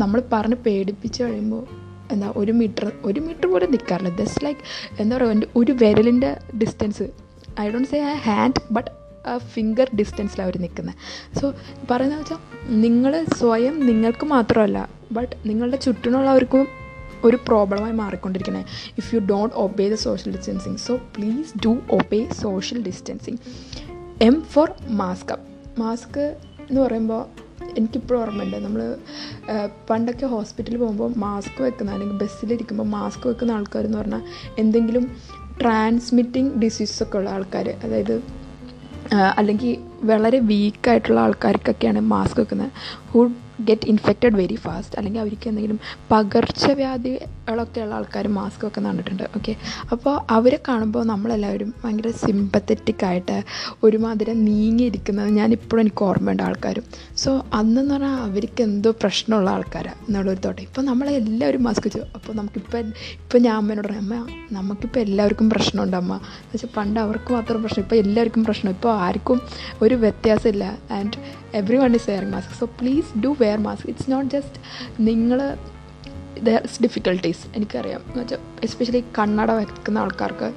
നമ്മൾ 0.00 0.22
പറഞ്ഞ് 0.32 0.56
പേടിപ്പിച്ച് 0.66 1.22
കഴിയുമ്പോൾ 1.22 1.62
എന്താ 2.10 2.32
ഒരു 2.36 2.52
മീറ്റർ 2.52 2.92
ഒരു 3.04 3.20
മീറ്റർ 3.20 3.46
പോലും 3.46 3.70
നിൽക്കാറില്ല 3.70 4.10
ജസ്റ്റ് 4.16 4.44
ലൈക്ക് 4.44 4.62
എന്താ 4.98 5.16
പറയുക 5.16 5.30
എന്റെ 5.30 5.48
ഒരു 5.56 5.72
വിരലിന്റെ 5.72 6.30
distance 6.56 7.06
I 7.60 7.68
don't 7.70 7.88
say 7.88 8.00
I 8.06 8.16
hand 8.26 8.60
but 8.70 8.90
finger 9.48 9.88
ഡിസ്റ്റൻസിലാണ് 9.94 10.48
അവർ 10.48 10.60
നിൽക്കുന്നത് 10.60 10.98
സോ 11.40 11.46
പറയുന്നത് 11.90 12.20
വെച്ചാൽ 12.20 12.38
നിങ്ങൾ 12.78 13.12
സ്വയം 13.36 13.86
നിങ്ങൾക്ക് 13.86 14.26
മാത്രമല്ല 14.26 14.78
ബട്ട് 15.12 15.36
നിങ്ങളുടെ 15.46 15.76
ചുറ്റിനുള്ളവർക്കും 15.76 16.62
ഒരു 17.24 17.36
പ്രോബ്ലമായി 17.46 17.92
മാറിക്കൊണ്ടിരിക്കണേ. 17.92 18.60
If 18.98 19.14
you 19.14 19.20
don't 19.30 19.54
obey 19.56 19.88
the 19.88 19.94
social 20.02 20.32
distancing 20.32 20.76
so 20.78 20.94
please 21.16 21.58
do 21.64 21.72
obey 21.90 22.28
social 22.42 22.82
distancing 22.82 23.38
M 24.20 24.42
for 24.52 24.68
mask 24.94 25.34
mask 25.78 26.22
എന്ന് 26.68 26.80
പറയുമ്പോൾ 26.80 27.22
എനിക്കിപ്പോഴും 27.76 28.20
ഓർമ്മയുണ്ട്. 28.20 28.56
നമ്മൾ 28.56 28.82
പണ്ടൊക്കെ 29.90 30.26
ഹോസ്പിറ്റലിൽ 30.26 30.78
പോകുമ്പോൾ 30.78 31.12
മാസ്ക് 31.16 31.62
വെക്കുന്ന 31.62 31.92
അല്ലെങ്കിൽ 31.92 32.18
ബസ്സിലിരിക്കുമ്പോൾ 32.18 32.84
മാസ്ക് 32.84 33.28
വെക്കുന്ന 33.28 33.52
ആൾക്കാർ 33.52 33.84
എന്ന് 33.84 33.98
പറഞ്ഞാൽ 33.98 34.22
എന്തെങ്കിലും 34.58 35.04
ട്രാൻസ്മിറ്റിംഗ് 35.60 36.52
ഡിസീസൊക്കെ 36.58 37.18
ഉള്ള 37.18 37.30
ആൾക്കാർ 37.30 37.68
അതായത് 37.84 38.22
അല്ലെങ്കിൽ 39.38 39.78
വളരെ 40.02 40.38
വീക്കായിട്ടുള്ള 40.38 41.20
ആൾക്കാർക്കൊക്കെയാണ് 41.20 42.00
മാസ്ക് 42.00 42.40
വെക്കുന്നത്. 42.40 42.72
Who 43.10 43.20
get 43.64 43.86
infected 43.86 44.36
very 44.36 44.54
fast 44.54 44.98
അല്ലെങ്കിൽ 44.98 45.20
അവർക്ക് 45.20 45.48
എന്തെങ്കിലും 45.48 45.80
പകർച്ചവ്യാധികളൊക്കെ 46.10 47.80
ഉള്ള 47.80 47.94
ആൾക്കാർ 47.94 48.28
മാസ്ക് 48.28 48.66
ഒക്കെ 48.66 48.80
നടന്നിട്ടുണ്ട്. 48.80 49.22
ഓക്കെ 49.36 49.56
അപ്പോൾ 49.92 50.20
അവരെ 50.30 50.60
കാണുമ്പോൾ 50.68 51.04
നമ്മളെല്ലാവരും 51.04 51.74
ഭയങ്കര 51.84 52.10
സിമ്പത്തറ്റിക് 52.10 53.04
ആയിട്ട് 53.04 53.42
ഒരുമാതിരി 53.82 54.32
നീങ്ങിയിരിക്കുന്നത് 54.32 55.28
ഞാനിപ്പോഴും 55.28 55.80
എനിക്ക് 55.80 56.04
ഓർമ്മയുണ്ട് 56.04 56.42
ആൾക്കാരും. 56.42 56.84
സോ 57.16 57.44
അന്നെന്ന് 57.54 57.94
പറഞ്ഞാൽ 57.94 58.20
അവർക്ക് 58.20 58.62
എന്തോ 58.62 58.90
പ്രശ്നമുള്ള 59.02 59.50
ആൾക്കാരാണ് 59.50 60.06
എന്നുള്ളൊരു 60.08 60.40
തോട്ടെ. 60.44 60.62
ഇപ്പോൾ 60.62 60.82
നമ്മളെല്ലാവരും 60.82 61.62
മാസ്ക് 61.62 61.86
വെച്ചു. 61.86 61.98
അപ്പോൾ 62.14 62.32
നമുക്കിപ്പോൾ 62.32 62.78
ഇപ്പോൾ 63.24 63.38
ഞാൻ 63.38 63.56
അമ്മേനോട് 63.56 63.88
പറയാം 63.88 64.04
അമ്മ 64.04 64.26
നമുക്കിപ്പോൾ 64.52 65.00
എല്ലാവർക്കും 65.00 65.50
പ്രശ്നമുണ്ട് 65.50 65.96
അമ്മ. 65.96 66.14
എന്ന് 66.14 66.52
വെച്ചാൽ 66.52 66.68
പണ്ട് 66.76 67.00
അവർക്ക് 67.00 67.32
മാത്രം 67.32 67.62
പ്രശ്നം 67.62 67.82
ഇപ്പോൾ 67.82 67.96
എല്ലാവർക്കും 67.96 68.44
പ്രശ്നം. 68.44 68.70
ഇപ്പോൾ 68.70 68.92
ആർക്കും 68.98 69.40
ഒരു 69.82 69.94
വ്യത്യാസമില്ല. 69.94 70.78
And 70.90 71.18
everyone 71.76 71.94
is 71.94 72.10
wearing 72.10 72.32
mask 72.32 72.52
so 72.52 72.66
please 72.66 73.18
do 73.18 73.36
wear 73.40 73.58
mask 73.58 73.88
it's 73.88 74.10
not 74.10 74.34
just 74.34 74.58
നിങ്ങൾ 75.00 75.56
ദർസ് 76.42 76.82
ഡിഫിക്കൽട്ടീസ് 76.82 77.46
എനിക്കറിയാം. 77.56 78.00
എന്ന് 78.06 78.22
വെച്ചാൽ 78.22 78.38
എസ്പെഷ്യലി 78.62 79.04
കണ്ണട 79.18 79.50
വെക്കുന്ന 79.50 79.98
ആൾക്കാർക്ക് 79.98 80.52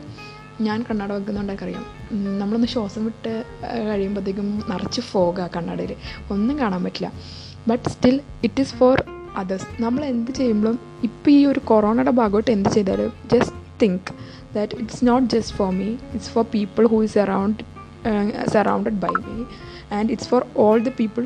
ഞാൻ 0.61 0.85
കണ്ണട 0.89 1.11
വെക്കുന്നുണ്ടെങ്കിൽ 1.11 1.63
അറിയാം 1.63 1.85
നമ്മളൊന്ന് 2.39 2.67
ശ്വാസം 2.67 3.05
വിട്ട് 3.05 3.43
കഴിയുമ്പോഴത്തേക്കും 3.89 4.63
നിറച്ച് 4.69 5.01
ഫോഗാ 5.01 5.49
കണ്ണടയിൽ 5.55 5.95
ഒന്നും 6.31 6.59
കാണാൻ 6.59 6.83
പറ്റില്ല. 6.83 7.11
But 7.67 7.89
still 7.89 8.21
it 8.43 8.61
is 8.61 8.75
for 8.75 9.03
others 9.35 9.81
നമ്മൾ 9.81 10.05
എന്ത് 10.05 10.31
ചെയ്യുമ്പോഴും 10.31 10.79
ഇപ്പോൾ 11.03 11.31
ഈ 11.31 11.45
ഒരു 11.45 11.59
കൊറോണയുടെ 11.59 12.11
ഭാഗമായിട്ട് 12.11 12.51
എന്ത് 12.51 12.69
ചെയ്താലും 12.69 13.13
just 13.33 13.55
think 13.81 14.11
that 14.55 14.75
it's 14.75 15.05
not 15.05 15.35
just 15.35 15.55
for 15.55 15.71
me 15.73 15.85
it's 15.85 16.29
for 16.29 16.45
people 16.53 16.87
who 16.87 17.03
is 17.03 17.19
around 17.19 17.63
surrounded 18.49 18.93
by 18.93 19.07
me 19.07 19.43
and 19.91 20.11
it's 20.11 20.29
for 20.29 20.45
all 20.57 20.79
the 20.79 20.89
people 20.89 21.23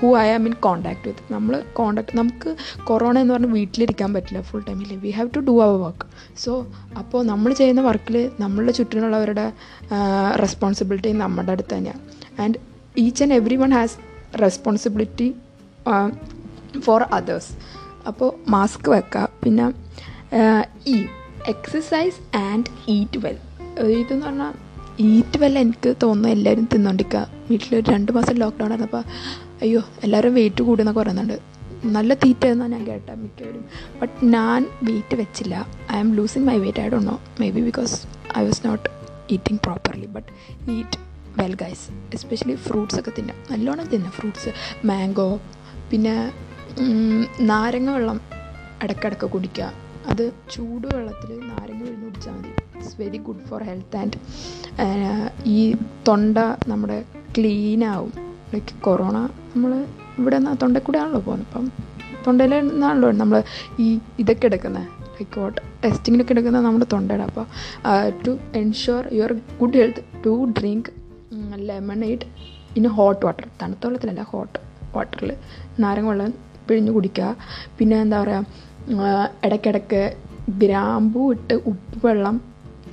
who 0.00 0.08
I 0.16 0.26
am 0.30 0.46
in 0.46 0.54
contact 0.60 1.08
with 1.08 1.32
നമ്മൾ 1.32 1.62
കോണ്ടാക്ട് 1.72 2.18
നമുക്ക് 2.18 2.56
കൊറോണ 2.84 3.18
എന്ന് 3.18 3.34
പറഞ്ഞാൽ 3.34 3.50
വീട്ടിലിരിക്കാൻ 3.50 4.14
പറ്റില്ല 4.14 4.40
full 4.40 4.62
ടൈമിൽ 4.68 4.96
we 4.96 5.10
have 5.10 5.28
to 5.36 5.40
do 5.40 5.54
our 5.62 5.76
work 5.80 6.06
so 6.44 6.52
അപ്പോൾ 6.98 7.24
നമ്മൾ 7.26 7.52
ചെയ്യുന്ന 7.52 7.80
വർക്കിൽ 7.80 8.30
നമ്മളുടെ 8.40 8.72
ചുറ്റിനുള്ളവരുടെ 8.72 9.46
റെസ്പോൺസിബിലിറ്റി 10.40 11.12
നമ്മുടെ 11.12 11.52
അടുത്ത് 11.52 11.74
തന്നെയാണ് 11.76 12.02
and 12.42 12.58
each 12.98 13.22
and 13.22 13.34
every 13.34 13.56
one 13.56 13.72
has 13.72 13.96
responsibility 14.40 15.28
for 16.80 17.02
others 17.12 17.52
അപ്പോൾ 18.06 18.50
മാസ്ക് 18.50 18.90
വെക്കുക 18.90 19.28
പിന്നെ 19.44 19.66
ഈ 20.86 20.96
എക്സസൈസ് 21.48 22.36
ആൻഡ് 22.36 22.70
ഈറ്റ് 22.88 23.18
വെൽ 23.18 23.38
ഇതെന്ന് 23.92 24.26
പറഞ്ഞാൽ 24.26 24.54
ഈറ്റ് 24.98 25.38
വല്ല 25.38 25.58
എനിക്ക് 25.58 25.96
തോന്നുന്നു 26.02 26.28
എല്ലാവരും 26.28 26.68
തിന്നോണ്ടിരിക്കുക 26.74 27.28
വീട്ടിൽ 27.50 27.76
ഒരു 27.76 27.90
രണ്ട് 27.90 28.12
മാസം 28.12 28.34
ലോക്ക്ഡൗൺ 28.34 28.70
ആയിരുന്നപ്പോൾ 28.70 29.04
അയ്യോ 29.62 29.82
എല്ലാവരും 30.02 30.34
വെയിറ്റ് 30.34 30.62
കൂടുന്നൊക്കെ 30.62 31.00
പറയുന്നുണ്ട്. 31.00 31.38
നല്ല 31.84 32.14
തീറ്റ 32.14 32.46
എന്നാണ് 32.46 32.72
ഞാൻ 32.72 32.86
കേട്ടത് 32.86 33.18
മിക്കവരും. 33.18 33.64
ബട്ട് 34.00 34.24
ഞാൻ 34.24 34.66
വെയിറ്റ് 34.82 35.16
വെച്ചില്ല. 35.16 35.66
I 35.92 35.98
am 35.98 36.14
losing 36.14 36.46
my 36.46 36.58
weight 36.58 36.80
I 36.80 36.88
don't 36.88 37.06
know 37.06 37.20
maybe 37.50 37.60
because 37.60 38.06
I 38.38 38.44
was 38.46 38.66
not 38.66 38.88
eating 39.30 39.60
properly 39.64 40.06
but 40.06 40.28
eat 40.70 40.98
well 41.40 41.54
guys 41.54 41.86
especially 42.14 42.54
fruits 42.54 43.00
ഒക്കെ 43.00 43.12
തിന്നാം. 43.18 43.36
നല്ലോണം 43.50 43.86
തിന്നാം 43.86 44.12
ഫ്രൂട്ട്സ് 44.12 44.48
മാംഗോ 44.86 45.40
പിന്നെ 45.90 46.32
നാരങ്ങ 47.40 47.90
വെള്ളം 47.90 48.20
ഇടയ്ക്കിടയ്ക്ക് 48.82 49.26
കുടിക്കുക 49.26 49.72
അത് 50.10 50.24
ചൂടുവെള്ളത്തിൽ 50.54 51.30
നാരങ്ങ 51.50 51.80
പിഴിഞ്ഞ് 51.84 52.06
കുടിച്ചാൽ 52.06 52.34
മതി. 52.38 52.50
It's 52.76 52.94
very 53.00 53.18
good 53.28 53.44
for 53.48 53.60
health 53.70 53.96
and 54.02 54.18
ഈ 55.54 55.58
തൊണ്ട 56.08 56.38
നമ്മുടെ 56.72 56.98
ക്ലീൻ 57.36 57.82
ആവും. 57.92 58.12
ലൈക്ക് 58.52 58.74
കൊറോണ 58.86 59.16
നമ്മൾ 59.52 59.72
ഇവിടെ 60.20 60.36
നിന്ന് 60.38 60.60
തൊണ്ടയിൽ 60.62 60.84
കൂടെ 60.88 60.98
ആണല്ലോ 61.04 61.20
പോകുന്നത്. 61.28 61.48
അപ്പം 61.48 61.66
തൊണ്ടയിൽ 62.26 62.52
നിന്നാണല്ലോ 62.68 63.08
നമ്മൾ 63.22 63.38
ഈ 63.84 63.88
ഇതൊക്കെ 64.22 64.46
എടുക്കുന്നത് 64.50 64.86
ലൈക്ക് 65.18 65.38
വാട്ട് 65.40 65.58
ടെസ്റ്റിങ്ങിനൊക്കെ 65.84 66.32
എടുക്കുന്നത് 66.34 66.64
നമ്മുടെ 66.66 66.86
തൊണ്ടയുടെ 66.94 67.24
അപ്പോൾ 67.30 67.46
to 68.24 68.32
ensure 68.60 69.02
your 69.18 69.32
good 69.60 69.78
health 69.82 70.04
to 70.26 70.34
drink 70.58 70.90
lemonade 71.68 72.26
in 72.78 72.86
hot 72.98 73.22
water 73.26 73.44
തണുത്ത 73.62 73.82
വെള്ളത്തിലല്ല 73.86 74.22
ഹോട്ട് 74.32 74.58
വാട്ടറിൽ 74.94 75.30
നാരങ്ങ 75.84 76.08
വെള്ളം 76.10 76.32
പിഴിഞ്ഞ് 76.68 76.92
കുടിക്കുക. 76.96 77.26
പിന്നെ 77.78 77.96
എന്താ 78.04 78.16
പറയുക 78.22 78.46
ഇടയ്ക്കിടയ്ക്ക് 79.46 80.02
ഗ്രാമ്പൂ 80.58 81.32
ഇട്ട് 81.32 81.54
ഉപ്പ് 81.70 82.06
വെള്ളം 82.06 82.36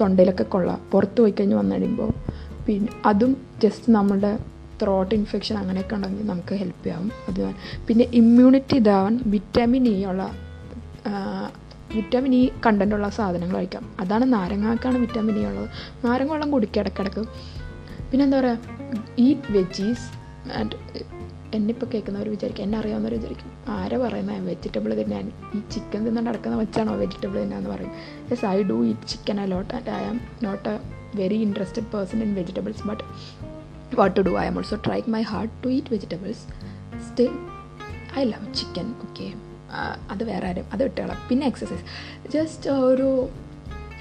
തൊണ്ടയിലൊക്കെ 0.01 0.43
കൊള്ളാം. 0.43 0.79
പുറത്ത് 0.91 1.21
പോയി 1.21 1.31
കഴിഞ്ഞ് 1.31 1.55
വന്നു 1.55 1.75
കഴിയുമ്പോൾ 1.75 2.09
പിന്നെ 2.67 2.91
അതും 3.05 3.31
ജസ്റ്റ് 3.63 3.91
നമ്മുടെ 3.91 4.31
ത്രോട്ട് 4.81 5.15
ഇൻഫെക്ഷൻ 5.15 5.57
അങ്ങനെയൊക്കെ 5.57 5.95
ഉണ്ടെങ്കിൽ 5.95 6.27
നമുക്ക് 6.27 6.55
ഹെൽപ്പ് 6.55 6.83
ചെയ്യാവും 6.83 7.11
അത് 7.29 7.41
പിന്നെ 7.87 8.05
ഇമ്മ്യൂണിറ്റി 8.13 8.75
ഇതാവാൻ 8.75 9.19
വിറ്റാമിൻ 9.25 9.87
ഇ 9.87 10.05
ഉള്ള 10.05 10.23
വിറ്റാമിൻ 11.95 12.33
ഇ 12.35 12.49
കണ്ടന്റുള്ള 12.65 13.09
സാധനങ്ങൾ 13.09 13.55
കഴിക്കാം. 13.55 13.83
അതാണ് 13.99 14.33
നാരങ്ങാക്കാണ് 14.33 14.97
വിറ്റാമിൻ 14.97 15.35
ഇ 15.41 15.45
ഉള്ളത്. 15.45 15.69
നാരങ്ങ 16.05 16.31
വെള്ളം 16.31 16.51
കുടിക്കുക 16.51 16.81
ഇടയ്ക്കിടയ്ക്ക്. 16.81 17.23
പിന്നെ 18.11 18.25
എന്താ 18.25 18.39
പറയുക 18.39 18.59
ഈറ്റ് 19.19 19.51
വെജീസ് 19.51 20.07
ആൻഡ് 20.59 20.75
എന്നിപ്പോൾ 21.53 21.87
കേൾക്കുന്നവർ 21.93 22.29
വിചാരിക്കും 22.29 22.63
എന്നെ 22.63 22.77
അറിയാവുന്നവർ 22.79 23.13
വിചാരിക്കും 23.13 23.49
ആരാ 23.73 23.97
പറയുന്നത് 23.97 24.47
വെജിറ്റബിൾ 24.47 24.91
തന്നെയാണ് 25.01 25.31
ഈ 25.53 25.61
ചിക്കൻ 25.71 25.99
തിന്നുകൊണ്ട് 25.99 26.29
നടക്കുന്ന 26.29 26.57
വെച്ചാണോ 26.57 26.93
വെജിറ്റബിൾ 26.95 27.37
തന്നെയാണെന്ന് 27.37 27.71
പറയും. 27.75 27.91
Yes 28.31 28.45
I 28.47 28.61
do 28.63 28.77
eat 28.85 29.07
chicken 29.07 29.41
a 29.41 29.45
lot 29.45 29.71
and 29.75 29.91
I 29.91 30.03
am 30.03 30.17
not 30.43 30.67
a 30.69 30.75
very 31.15 31.39
interested 31.43 31.87
person 31.93 32.21
in 32.23 32.33
vegetables 32.35 32.87
but 32.87 33.03
what 33.95 34.15
to 34.17 34.21
do 34.21 34.33
I 34.37 34.45
am 34.45 34.57
also 34.57 34.79
try 34.85 34.99
my 35.09 35.21
heart 35.31 35.53
to 35.63 35.69
eat 35.69 35.91
vegetables 35.93 36.43
still 37.07 37.33
I 38.17 38.23
love 38.23 38.53
chicken 38.55 38.89
okay 39.03 39.27
അത് 40.11 40.23
വേറെ 40.23 40.47
ആരും 40.47 40.65
അത് 40.73 40.83
വിട്ടുകളാം 40.83 41.19
പിന്നെ 41.29 41.45
exercise 41.47 41.85
just 42.31 42.69
ഒരു 42.87 43.07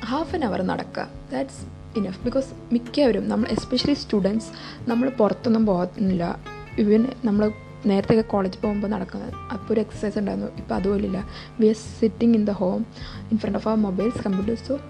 half 0.05 0.35
an 0.35 0.45
hour 0.45 0.63
നടക്കുക 0.65 1.05
that's 1.33 1.63
enough 1.97 2.21
because 2.25 2.51
മിക്കവരും 2.73 3.29
നമ്മൾ 3.29 3.49
എസ്പെഷ്യലി 3.51 3.95
സ്റ്റുഡൻസ് 3.95 4.49
നമ്മൾ 4.89 5.09
പുറത്തൊന്നും 5.19 5.67
പോകുന്നില്ല 5.67 6.27
ഇവൻ 6.79 7.09
നമ്മൾ 7.25 7.53
നേരത്തെ 7.87 8.21
കോളേജിൽ 8.21 8.61
പോകുമ്പോൾ 8.61 8.89
നടക്കുന്നത് 8.89 9.35
അപ്പോൾ 9.35 9.73
ഒരു 9.73 9.81
എക്സസൈസ് 9.81 10.19
ഉണ്ടായിരുന്നു. 10.19 10.51
ഇപ്പോൾ 10.57 10.75
അതുപോലില്ല. 10.75 11.29
We 11.61 11.67
are 11.67 11.75
sitting 11.75 12.37
in 12.37 12.45
the 12.45 12.51
home 12.51 12.87
in 13.33 13.39
front 13.39 13.59
of 13.59 13.69
our 13.69 13.77
mobiles 13.77 14.19
computers 14.19 14.69
so 14.69 14.81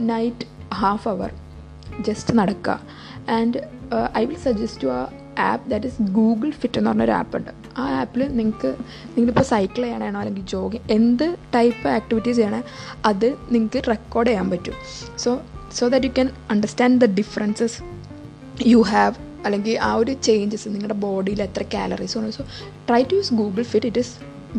night 0.00 0.74
half 0.74 1.08
hour 1.08 1.30
just 2.00 2.38
നടക്കുക 2.38 2.80
and 3.28 3.60
I 4.16 4.24
will 4.24 4.36
suggest 4.36 4.82
to 4.82 4.86
a 4.86 5.08
app 5.38 5.70
that 5.70 5.86
is 5.86 6.02
Google 6.02 6.50
Fit 6.50 6.78
എന്ന് 6.78 6.90
പറഞ്ഞൊരു 6.90 7.10
ആപ്പ് 7.10 7.36
ഉണ്ട്. 7.36 7.50
ആ 7.78 7.98
ആപ്പിൽ 8.00 8.36
നിങ്ങൾക്ക് 8.36 8.68
നിങ്ങളിപ്പോൾ 9.08 9.42
സൈക്കിൾ 9.42 9.82
ചെയ്യണമാണോ 9.82 10.20
അല്ലെങ്കിൽ 10.20 10.42
ജോഗിങ് 10.42 10.92
എന്ത് 10.92 11.36
ടൈപ്പ് 11.54 11.88
ആക്ടിവിറ്റീസ് 11.88 12.36
ചെയ്യണേ 12.36 12.62
അത് 13.04 13.34
നിങ്ങൾക്ക് 13.50 13.82
റെക്കോർഡ് 13.88 14.28
ചെയ്യാൻ 14.28 14.50
പറ്റും. 14.50 14.74
So 15.18 15.42
so 15.72 15.88
that 15.88 16.06
you 16.06 16.10
can 16.10 16.30
understand 16.50 17.00
the 17.00 17.04
differences 17.04 17.82
you 18.66 18.78
have 18.78 19.25
അല്ലെങ്കിൽ 19.46 19.74
ആ 19.88 19.90
ഒരു 20.02 20.12
ചേഞ്ചസ് 20.28 20.68
നിങ്ങളുടെ 20.74 20.98
ബോഡിയിൽ 21.06 21.40
എത്ര 21.48 21.64
കാലറീസ് 21.74 22.16
ഉണ്ട് 22.20 22.36
so 22.38 22.44
try 22.88 23.02
to 23.10 23.16
use 23.20 23.34
Google 23.40 23.66
Fit 23.72 23.88
it 23.90 24.02
is 24.04 24.14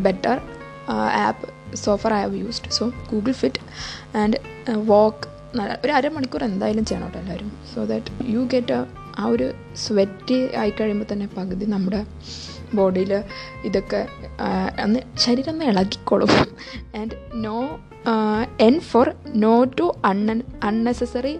better 0.06 0.36
app 1.24 1.46
so far 1.84 2.12
I 2.18 2.20
have 2.26 2.38
used 2.44 2.70
so 2.78 2.84
Google 3.10 3.34
Fit 3.40 3.60
and 4.22 4.38
walk 4.92 5.24
ഒരു 5.84 5.92
അരമണിക്കൂർ 5.98 6.42
എന്തായാലും 6.50 6.84
ചെയ്യണം 6.88 7.06
കേട്ടോ 7.08 7.18
എല്ലാവരും. 7.22 7.50
സോ 7.72 7.78
ദാറ്റ് 7.90 8.30
യു 8.34 8.40
ഗെറ്റ് 8.52 8.74
ആ 9.20 9.24
ഒരു 9.34 9.46
സ്വെറ്റ് 9.84 10.36
ആയി 10.62 10.72
കഴിയുമ്പോൾ 10.78 11.08
തന്നെ 11.12 11.26
പകുതി 11.36 11.66
നമ്മുടെ 11.74 12.00
ബോഡിയിൽ 12.78 13.12
ഇതൊക്കെ 13.68 14.00
ഒന്ന് 14.84 15.00
ശരീരം 15.24 15.52
ഒന്ന് 15.54 15.66
ഇളകിക്കോളും. 15.72 16.32
And 17.00 17.14
no 17.46 17.56
N 18.66 18.76
for 18.90 19.06
no 19.44 19.54
to 19.78 19.86
un 20.10 20.20
unnecessary 20.68 21.34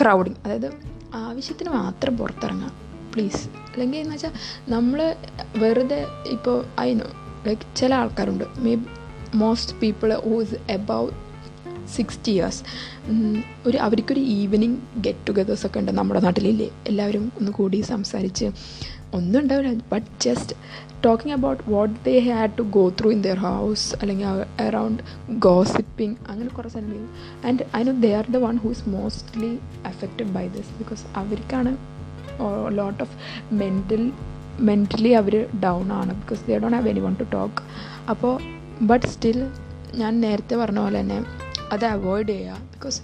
crowding 0.00 0.38
അതായത് 0.44 0.68
ആവശ്യത്തിന് 1.14 1.70
മാത്രം 1.70 2.16
പുറത്തിറങ്ങാം. 2.16 2.72
പ്ലീസ് 3.14 3.48
അല്ലെങ്കിൽ 3.72 3.98
എന്ന് 3.98 4.14
വെച്ചാൽ 4.14 4.32
നമ്മൾ 4.68 5.16
വെറുതെ 5.56 6.06
ഇപ്പോൾ 6.26 6.64
അതിനോ 6.78 7.06
ലൈക്ക് 7.46 7.76
ചില 7.76 7.94
ആൾക്കാരുണ്ട്. 7.94 8.44
May 8.58 8.72
most 9.34 9.76
people 9.80 10.14
who's 10.14 10.54
above 10.70 11.10
sixty 11.94 12.32
years 12.32 12.62
ഒരു 13.66 13.78
അവർക്കൊരു 13.78 14.20
ഈവനിങ് 14.20 14.76
ഗെറ്റ് 14.96 15.26
ടുഗദേഴ്സ് 15.28 15.66
ഒക്കെ 15.66 15.78
ഉണ്ട് 15.80 15.92
നമ്മുടെ 15.92 16.20
നാട്ടിലില്ലേ? 16.20 16.68
എല്ലാവരും 16.86 17.32
ഒന്ന് 17.40 17.52
കൂടി 17.52 17.80
സംസാരിച്ച് 17.80 18.44
ഒന്നും 19.14 19.40
ഉണ്ടാവില്ല 19.40 19.72
but 19.90 20.06
just 20.22 20.54
talking 21.02 21.34
about 21.34 21.62
what 21.70 21.94
they 22.04 22.18
had 22.18 22.52
to 22.58 22.62
go 22.62 22.90
through 23.00 23.10
in 23.10 23.22
their 23.22 23.38
house 23.38 23.94
അല്ലെങ്കിൽ 24.00 24.28
അറൗണ്ട് 24.60 25.02
ഗോസിപ്പിംഗ് 25.38 26.16
അങ്ങനെ 26.30 26.48
കുറേ 26.48 26.68
സ്ഥലങ്ങൾ 26.68 27.02
and 27.48 27.64
I 27.76 27.82
know 27.82 27.94
they 28.00 28.14
are 28.14 28.30
the 28.30 28.36
one 28.36 28.56
who 28.56 28.70
is 28.70 28.88
mostly 28.88 29.52
affected 29.86 30.30
by 30.32 30.48
this 30.48 30.72
because 30.78 31.04
അവർക്കാണ് 31.16 31.72
ലോട്ട് 32.70 33.02
ഓഫ് 33.02 33.14
മെന്റൽ 33.54 34.04
മെന്റലി 34.60 35.12
അവർ 35.12 35.34
down 35.64 35.92
ആണ് 35.92 36.12
because 36.14 36.40
they 36.46 36.58
don't 36.58 36.76
have 36.76 36.88
anyone 37.00 37.14
to 37.14 37.24
talk 37.30 37.62
അപ്പോൾ 38.08 38.34
but 38.82 39.06
still 39.06 39.40
ഞാൻ 39.94 40.20
നേരത്തെ 40.20 40.56
പറഞ്ഞ 40.56 40.78
പോലെ 40.78 41.00
തന്നെ 41.00 41.18
അത് 41.72 41.84
അവോയ്ഡ് 41.86 42.28
ചെയ്യുക 42.28 42.56
ബിക്കോസ് 42.72 42.98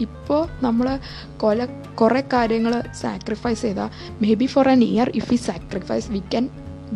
ഇപ്പോൾ 0.00 0.48
നമ്മൾ 0.62 0.98
കൊല 1.36 1.64
കുറേ 1.94 2.22
കാര്യങ്ങൾ 2.32 2.82
സാക്രിഫൈസ് 3.00 3.62
ചെയ്താൽ 3.62 3.88
maybe 4.34 4.46
for 4.46 4.68
an 4.68 4.84
year 4.84 5.10
if 5.14 5.34
ഈ 5.34 5.36
sacrifice 5.36 6.10
we 6.10 6.18
can 6.18 6.48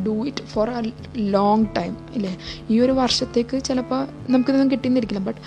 do 0.06 0.26
it 0.26 0.44
for 0.44 0.70
a 0.70 0.80
long 1.16 1.66
time 1.76 1.96
ഇല്ലേ? 2.14 2.38
ഈ 2.70 2.80
ഒരു 2.80 2.92
വർഷത്തേക്ക് 2.92 3.64
ചിലപ്പോൾ 3.64 4.08
നമുക്കിതൊന്നും 4.30 4.70
കിട്ടിയെന്നിരിക്കില്ല 4.70 5.22
ബട്ട് 5.24 5.40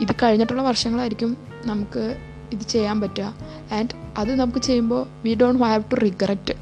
ഇത് 0.00 0.12
കഴിഞ്ഞിട്ടുള്ള 0.22 0.62
വർഷങ്ങളായിരിക്കും 0.62 1.36
നമുക്ക് 1.66 2.16
ഇത് 2.52 2.60
ചെയ്യാൻ 2.60 3.00
പറ്റുക. 3.00 3.34
ആൻഡ് 3.72 3.90
അത് 4.18 4.40
നമുക്ക് 4.40 4.58
ചെയ്യുമ്പോൾ 4.58 5.06
we 5.24 5.34
don't 5.34 5.64
have 5.64 5.84
to 5.92 5.94
regret 5.94 6.54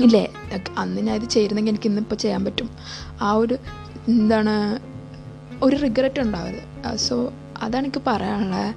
ഇല്ലേ? 0.00 0.28
അന്ന് 0.78 1.00
ഞാൻ 1.00 1.16
ഇത് 1.16 1.28
ചെയ്തിരുന്നെങ്കിൽ 1.28 1.72
എനിക്ക് 1.72 1.86
ഇന്നിപ്പോൾ 1.86 2.14
ചെയ്യാൻ 2.14 2.44
പറ്റും. 2.44 2.70
ആ 3.20 3.32
ഒരു 3.32 3.58
എന്താണ് 4.08 4.80
ഒരു 5.62 5.76
റിഗ്രറ്റ് 5.76 6.20
ഉണ്ടാവരുത്. 6.20 6.96
സോ 6.96 7.32
അതാണ് 7.62 7.84
എനിക്ക് 7.84 8.02
പറയാനുള്ളത് 8.06 8.74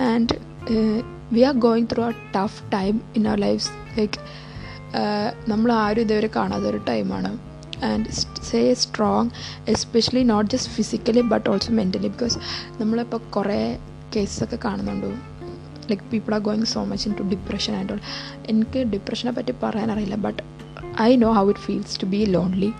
and 0.00 0.36
we 1.32 1.40
are 1.40 1.54
going 1.54 1.86
through 1.92 2.04
a 2.04 2.10
tough 2.10 2.72
time 2.72 3.00
in 3.16 3.28
our 3.28 3.38
lifes 3.38 3.98
like 3.98 4.20
നമ്മൾ 5.48 5.72
ആരും 5.72 6.00
ഇതുവരെ 6.00 6.30
കാണാത്ത 6.36 6.64
ഒരു 6.64 6.76
ടൈമാണ് 6.76 7.38
and 7.84 8.08
say 8.44 8.74
strong 8.74 9.30
especially 9.68 10.22
not 10.22 10.50
just 10.50 10.72
physically 10.72 11.20
but 11.20 11.50
also 11.50 11.72
mentally 11.72 12.08
because 12.08 12.38
നമ്മളിപ്പോൾ 12.80 13.18
കുറേ 13.30 13.78
കേസൊക്കെ 14.16 14.58
കാണുന്നുണ്ട്. 14.64 15.06
Like 15.90 16.02
people 16.02 16.34
are 16.34 16.40
going 16.40 16.64
so 16.64 16.84
much 16.84 17.08
into 17.18 17.22
depression 17.22 17.76
and 17.76 17.92
all 17.92 18.00
എനിക്ക് 18.48 18.78
ഡിപ്രഷനെ 18.78 19.32
പറ്റി 19.32 19.52
പറയാനറിയില്ല 19.62 20.14
but 20.14 20.42
I 21.02 21.16
know 21.16 21.32
how 21.32 21.48
it 21.48 21.60
feels 21.60 22.00
to 22.00 22.04
be 22.04 22.24
lonely 22.24 22.72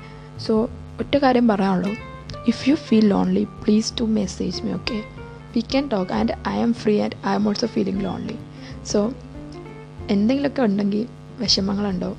so 0.46 0.70
ഒറ്റ 1.00 1.16
കാര്യം 1.16 1.48
പറയാനുള്ളൂ. 1.48 1.90
If 2.48 2.68
you 2.68 2.74
feel 2.74 3.08
lonely 3.08 3.44
please 3.44 3.92
to 4.00 4.04
message 4.04 4.62
me 4.62 4.72
okay 4.72 5.13
we 5.56 5.60
can 5.60 5.88
talk 5.88 6.12
and 6.12 6.48
I 6.48 6.62
am 6.62 6.74
free 6.74 7.00
and 7.00 7.28
I 7.28 7.32
am 7.32 7.48
also 7.48 7.66
feeling 7.66 8.04
lonely 8.04 8.38
so 8.84 9.12
എന്തെങ്കിലുമൊക്കെ 10.10 10.62
ഉണ്ടെങ്കിൽ 10.62 11.06
വിഷമങ്ങളുണ്ടോ? 11.38 12.16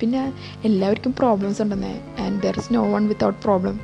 പിന്നെ 0.00 0.32
എല്ലാവർക്കും 0.64 1.14
problems 1.18 1.62
ഉണ്ടെന്നേ. 1.62 2.00
And 2.20 2.42
there 2.42 2.58
is 2.58 2.74
no 2.74 2.92
one 2.92 3.08
without 3.08 3.42
problem 3.42 3.80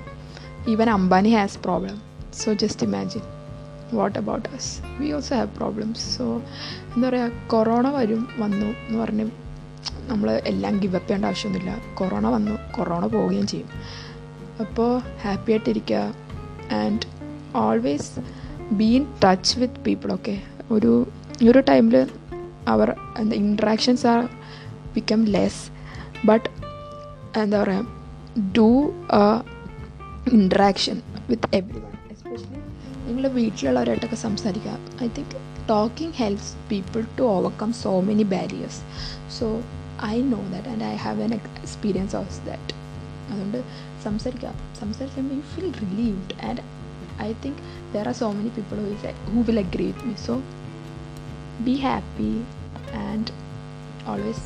even 0.69 0.91
Ambani 0.91 1.29
has 1.29 1.59
problem 1.59 2.03
so 2.35 2.53
just 2.53 2.87
imagine 2.87 3.21
what 3.93 4.19
about 4.19 4.49
us 4.49 4.79
we 5.01 5.13
also 5.13 5.37
have 5.37 5.49
problems 5.57 6.19
so 6.19 6.43
എന്താ 6.97 7.09
പറയുക 7.09 7.31
corona 7.47 7.91
വരും 7.91 8.29
വന്നു 8.39 8.67
എന്ന് 8.67 8.99
പറഞ്ഞ് 8.99 9.31
നമ്മൾ 10.09 10.43
എല്ലാം 10.47 10.79
ഗിവപ്പ് 10.79 11.09
ചെയ്യേണ്ട 11.09 11.25
ആവശ്യമൊന്നുമില്ല. 11.25 11.77
കൊറോണ 11.95 12.27
വന്നു 12.29 12.59
കൊറോണ 12.79 13.07
പോവുകയും 13.07 13.47
ചെയ്യും. 13.47 13.69
അപ്പോൾ 14.61 15.03
ഹാപ്പി 15.23 15.51
ആയിട്ടിരിക്കുക. 15.53 16.15
And 16.75 17.07
always 17.57 18.21
be 18.73 18.85
in 18.85 19.07
touch 19.25 19.61
with 19.61 19.81
people 19.81 20.13
okay 20.13 20.35
ഒരു 20.71 20.93
ഒരു 21.43 21.61
ടൈമിൽ 21.61 21.97
അവർ 22.69 22.89
എന്താ 23.19 23.37
interactions 23.37 24.07
are 24.07 24.21
become 24.95 25.25
less 25.25 25.63
but 26.27 26.49
എന്താ 27.39 27.63
പറയുക 27.63 27.87
do 28.53 28.69
interaction 30.33 31.03
with 31.29 31.49
everyone 31.81 31.93
especially 32.11 32.61
നിങ്ങൾ 33.07 33.29
വീട്ടിലുള്ളവരായിട്ടൊക്കെ 33.29 34.17
സംസാരിക്കുക. 34.17 34.77
I 35.03 35.09
think 35.09 35.37
talking 35.69 36.15
helps 36.15 36.55
people 36.71 37.05
to 37.19 37.23
overcome 37.23 37.73
so 37.83 38.01
many 38.01 38.23
barriers 38.23 38.81
so 39.39 39.47
I 40.05 40.23
know 40.23 40.41
that 40.53 40.69
and 40.69 40.83
I 40.85 40.97
have 40.97 41.23
an 41.23 41.35
experience 41.35 42.17
of 42.17 42.47
that 42.47 42.73
അതുകൊണ്ട് 43.31 43.59
സംസാരിക്കുക 44.05 44.51
സംസാരിക്കുമ്പോൾ 44.81 45.35
you 45.35 45.43
feel 45.55 45.73
relieved 45.83 46.35
and 46.45 46.63
I 47.20 47.34
think 47.36 47.58
there 47.94 48.08
are 48.08 48.14
so 48.14 48.32
many 48.34 48.52
people 48.52 48.78
who, 48.78 48.88
is, 48.88 49.16
who 49.28 49.42
will 49.42 49.60
agree 49.60 49.88
with 49.88 50.06
me. 50.06 50.16
So 50.18 50.42
be 51.66 51.78
happy 51.78 52.46
and 52.94 53.32
always 54.08 54.40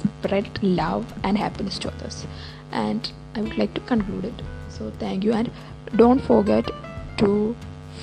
spread 0.00 0.48
love 0.62 1.12
and 1.22 1.36
happiness 1.36 1.78
to 1.80 1.88
others. 1.88 2.26
And 2.72 3.12
I 3.36 3.42
would 3.42 3.58
like 3.58 3.74
to 3.74 3.82
conclude 3.82 4.24
it. 4.24 4.38
So 4.70 4.92
thank 4.98 5.24
you 5.24 5.32
and 5.32 5.50
don't 5.96 6.22
forget 6.22 6.66
to 7.18 7.30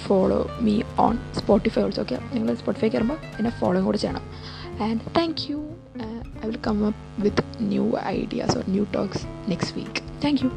follow 0.05 0.39
me 0.65 0.73
on 1.03 1.15
Spotify 1.37 1.81
also 1.81 2.01
okay 2.05 2.17
നിങ്ങൾ 2.33 2.55
Spotify 2.61 2.89
കയറുമ്പോൾ 2.89 3.19
എന്നെ 3.37 3.51
ഫോളോയും 3.59 3.85
കൂടെ 3.87 3.99
ചെയ്യണം 4.03 4.23
and 4.87 4.99
thank 5.17 5.41
you 5.49 5.59
I 6.41 6.45
will 6.49 6.59
come 6.67 6.79
up 6.89 7.01
with 7.25 7.43
new 7.71 7.85
ideas 8.17 8.55
or 8.59 8.65
new 8.75 8.83
talks 8.97 9.23
next 9.51 9.75
week 9.79 10.01
thank 10.25 10.41
you 10.45 10.49